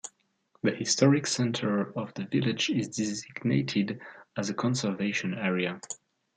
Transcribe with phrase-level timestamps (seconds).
[0.63, 4.01] The historic centre of the village is designated
[4.35, 5.79] as a conservation area.